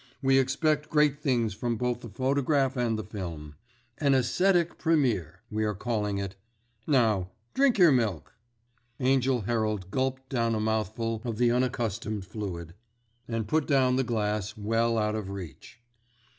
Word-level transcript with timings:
We 0.19 0.39
expect 0.39 0.89
great 0.89 1.19
things 1.21 1.53
from 1.53 1.77
both 1.77 2.01
the 2.01 2.09
photograph 2.09 2.75
and 2.75 2.97
the 2.97 3.03
film. 3.03 3.53
'An 3.99 4.15
Ascetic 4.15 4.79
Premier' 4.79 5.41
we 5.51 5.63
are 5.63 5.75
calling 5.75 6.17
it. 6.17 6.35
Now 6.87 7.29
drink 7.53 7.77
your 7.77 7.91
milk." 7.91 8.33
Angell 8.99 9.41
Herald 9.41 9.91
gulped 9.91 10.27
down 10.27 10.55
a 10.55 10.59
mouthful 10.59 11.21
of 11.23 11.37
the 11.37 11.51
unaccustomed 11.51 12.25
fluid, 12.25 12.73
and 13.27 13.47
put 13.47 13.67
down 13.67 13.95
the 13.95 14.03
glass 14.03 14.57
well 14.57 14.97
out 14.97 15.13
of 15.13 15.29
reach. 15.29 15.79